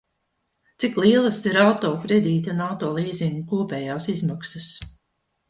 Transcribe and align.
Cik 0.83 0.95
lielas 1.03 1.37
ir 1.49 1.59
auto 1.63 1.91
kredīta 2.07 2.55
un 2.55 2.65
auto 2.69 2.91
līzinga 2.97 3.45
kopējās 3.53 4.11
izmaksas? 4.17 4.69